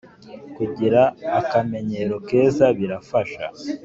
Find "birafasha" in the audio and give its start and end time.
2.77-3.45